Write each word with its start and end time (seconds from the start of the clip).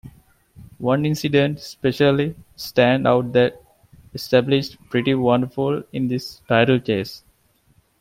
One 0.79 1.05
incident 1.05 1.59
especially 1.59 2.33
stands 2.55 3.05
out 3.05 3.33
that 3.33 3.61
established 4.15 4.77
Pretty 4.89 5.13
Wonderful 5.13 5.83
in 5.93 6.07
the 6.07 6.19
title 6.47 6.79
chase. 6.79 7.23